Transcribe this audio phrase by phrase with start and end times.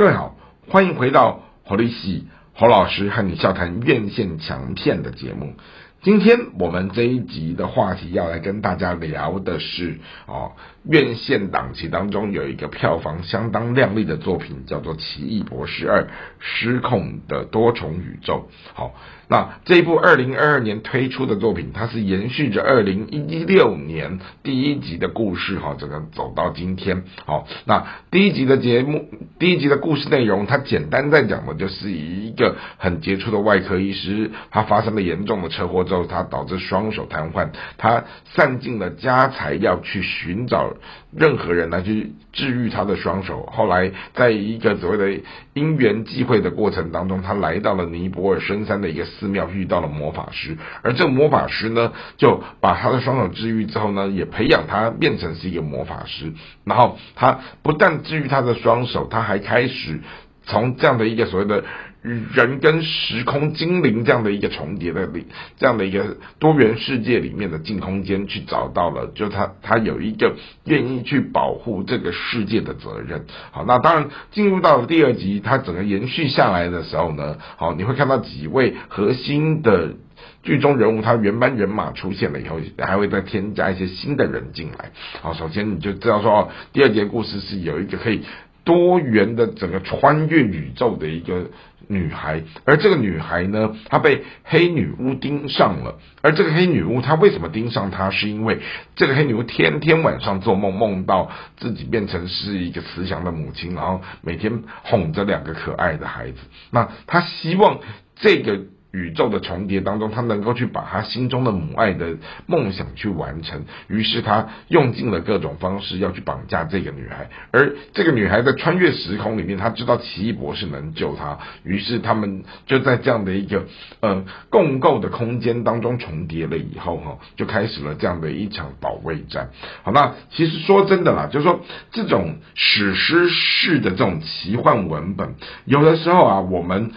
[0.00, 0.34] 各位好，
[0.66, 5.56] 欢迎回到侯立喜侯老师和你笑谈院线强片的节目。
[6.02, 10.52] 今天我们这一集的话题要来跟大家聊的是哦，
[10.82, 16.08] 院线档期当中有一个票房相当亮丽的作品，叫做《奇异博士二：
[16.38, 18.48] 失控的多重宇宙》。
[18.72, 18.94] 好。
[19.32, 29.08] 那这一部二零二二年推出的作品，它是延续着二零一六年第一集的故事，哈，整个走到今天，好，那第一集的节目，
[29.38, 40.72] 第一集的故事内容，它简单在讲的就是一个很杰出的外科医师，他发生了严重的车祸之后，他导致双手瘫痪，他散尽了家财要去寻找
[41.12, 45.20] 任何人来去治愈他的双手，后来在一个所谓的
[45.52, 49.00] 因缘际会的过程当中，他来到了尼泊尔深山的一个。
[49.10, 56.32] 寺庙遇到了魔法师，而这个魔法师呢，就把他的双手治愈之后呢，也培养他变成是一个魔法师。
[56.64, 60.00] 然后他不但治愈他的双手，他还开始
[60.44, 61.64] 从这样的一个所谓的
[62.02, 65.26] 人跟时空精灵这样的一个重叠的里，
[65.58, 70.34] 这样的一个多元世界里面的净空间去找到了，就他他有一个
[70.64, 73.26] 愿意去保护这个世界的责任。
[73.50, 79.94] 好，那当然进入到第二集，它整个延续下来的时候呢，好，你会看到几位核心的
[80.42, 84.92] 剧中人物，他原班人马出现了以后，还会再添加一些新的人进来。
[85.20, 88.22] 好，首先你就知道说，哦，第二节故事是有一个可以。
[88.64, 91.50] 多元的整个穿越宇宙的一个
[91.88, 95.98] 女孩，而这个女孩呢，她被黑女巫盯上了。
[96.22, 98.10] 而这个黑女巫她为什么盯上她？
[98.10, 98.58] 是因为
[98.94, 106.38] 这个黑女巫天天晚上做梦，梦到自己变成是一个慈祥的母亲，然后每天哄着两个可爱的孩子。
[106.70, 107.80] 那她希望
[108.16, 108.60] 这个。
[108.92, 113.64] 宇宙的重叠当中，他能够去把他心中的母爱的梦想去完成。
[113.88, 121.38] 于是他用尽了各种方式要去绑架这个女孩，而这个女孩在穿越时空里面，她知道奇异博士能救她。
[121.62, 123.64] 于是他们就在这样的一个
[124.00, 129.50] 呃共构的空间当中重叠了以后，哈，就开始了这样的一场保卫战。
[129.82, 131.60] 好，那其实说真的啦，就是说
[131.92, 135.34] 这种史诗式的这种奇幻文本，
[135.64, 136.90] 有的时候啊，我们。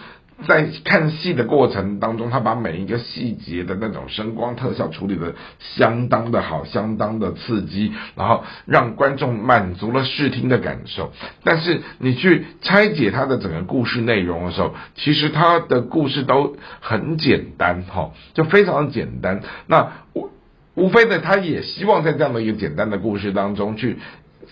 [0.46, 11.12] 在看戏的过程当中，他把每一个细节的那种声光特效处理的相当的好，相当的刺激，然后让观众满足了视听的感受。
[11.44, 19.40] 但是你去拆解他的整个故事内容的时候，其实他的故事都很简单，哈，就非常的简单。
[19.66, 20.30] 那无
[20.74, 23.98] 无非的，他也希望在这样的一个简单的故事当中去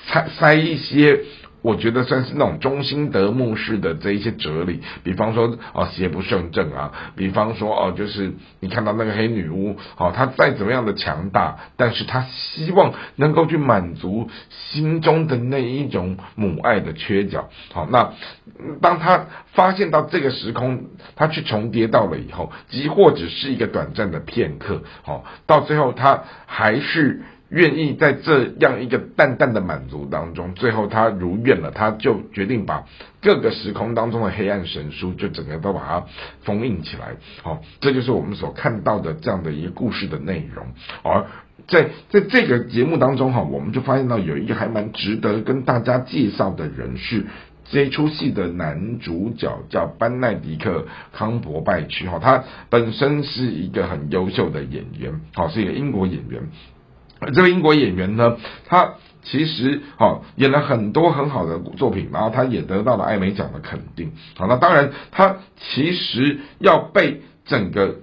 [0.06, 1.20] 塞塞一些。
[1.62, 17.48] 我觉得算是那种中心得目式的这一些哲理，比方说哦邪不胜正啊，比方说哦就是你看到那个黑女巫，哦她再怎么样的强大，但是她希望能够去满足心中的那一种母爱的缺角。
[17.72, 18.12] 好，那
[18.80, 27.22] 当他发现到这个时空，他去重叠到了以后，即或只是一个短暂的片刻，好，到最后他还是。
[27.52, 32.84] 愿意在这样一个淡淡的满足当中，最后他如愿了，他就决定把
[33.20, 36.06] 各个时空当中的黑暗神书就整个都把它
[36.44, 37.16] 封印起来。
[37.42, 40.66] 好，这就是我们所看到的这样的一个故事的内容。
[41.02, 41.26] 而
[41.68, 47.26] 在在这个节目当中哈，我们就发现到有一个还蛮值得跟大家介绍的人是
[47.70, 56.48] 这出戏的男主角叫班奈迪克康伯拜区哈，他本身是一个很优秀的演员，好，是一个英国演员。
[57.30, 64.12] 这位英国演员呢，他其实好演了很多很好的作品，然后他也得到了艾美奖的肯定。
[64.36, 67.96] 好，那当然他其实要被整个。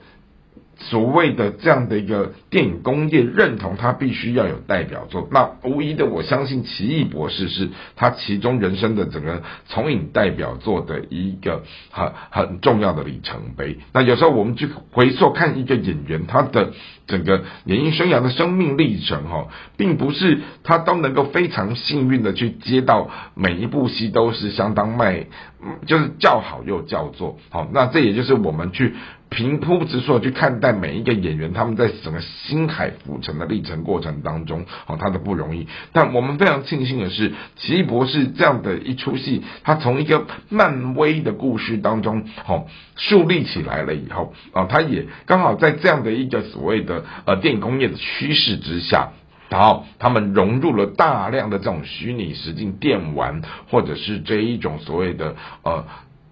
[0.81, 5.27] 所谓的这样的一个电影工业认同，它必须要有代表作。
[5.29, 13.77] 那无疑的，我相信《奇异博士》是他其中人生的整个从影代表作的一个很很重要的里程碑。
[13.93, 16.71] 那有时候我们去回溯看一个演员他的
[17.07, 25.25] 整个演艺生涯的生命历程，哈，并不是他都能够非常幸运的去接到每一部戏都是相当卖，
[25.85, 27.37] 就是叫好又叫座。
[27.49, 28.93] 好，那这也就是我们去。
[29.29, 35.67] 平铺直述去看待每一个演员，他们在整个星海浮沉的历程过程当中，哦，他的不容易。
[35.93, 42.65] 但我们非常庆幸的是，《奇异博士》这样的一出戏，他从一个漫威的故事当中，哦，
[42.95, 49.09] 树立起来了以后，啊，他也刚好在这样的一个所谓的呃电影工业的趋势之下，
[49.49, 55.85] 然后他们融入了大量的这种虚拟实境电玩，或者是这一种所谓的呃。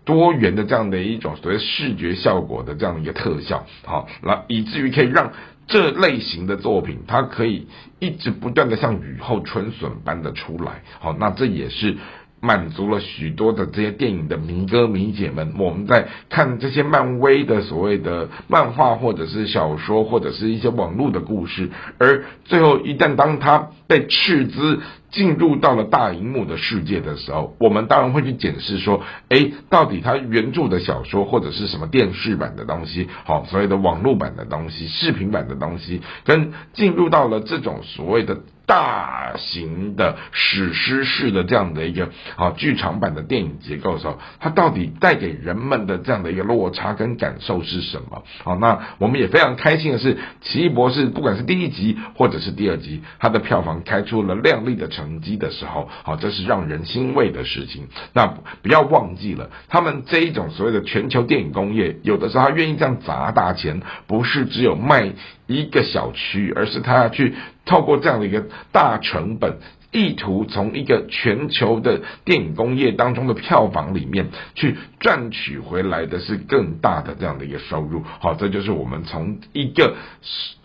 [0.07, 5.33] 多元的这样的一种所谓视觉效果的这样的一个特效，好，那以至于可以让
[5.67, 7.67] 这类型的作品，它可以
[7.99, 11.97] 一直不断的像雨后春笋般的出来，好，那这也是
[12.39, 15.53] 满足了许多的这些电影的迷哥迷姐们。
[15.57, 24.79] 我们在看这些漫威的所谓的漫画，或者是小说，或者是一些网络的故事，而最后一旦当他被斥资
[25.09, 38.37] 进入到了大荧幕的世界的时候，我们当然会去检视说，哎，到底他原著的小说或者是什么电视版的东西，好，所谓的网络版的东西、视频版的东西，跟进入到了这种所谓的。
[38.67, 48.23] 大型的史诗式的这样的一个啊剧场版的电影结构的时候，它到底带给人们的这样的一个落差跟感受是什么？
[48.43, 57.87] 好，那我们也非常开心的是，《奇异博士》不管是第一集或者是第二集，它的票房开出了亮丽的成绩的时候，好，这是让人欣慰的事情。
[58.11, 58.27] 那
[58.61, 65.13] 不要忘记了，他们这一种所谓的全球电影工业，有的时候他愿意这样砸大钱，不是只有卖。
[65.47, 67.33] 一个小区，而是他要去
[67.67, 69.57] 透过这样的一个大成本，
[69.91, 78.03] 意图从一个全球的电影工业当中的票房里面去赚取回来的是更大的这样的一个收入。
[78.19, 79.95] 好，这就是我们从一个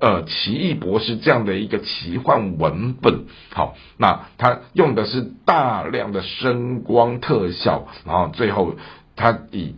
[0.01, 8.77] 呃奇异博士这样的一个奇幻文本，好，那他用的是大量的声光特效，然后最后
[9.17, 9.75] 他以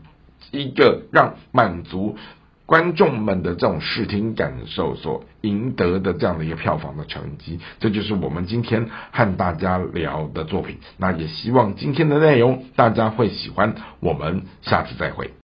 [0.52, 2.16] 一个让满足。
[2.66, 10.78] 观众们的这种视听感受所赢得的这样的一个票房的成绩，这就是我们今天和大家聊的作品。
[10.96, 13.74] 那也希望今天的内容大家会喜欢。
[14.00, 15.43] 我们下次再会。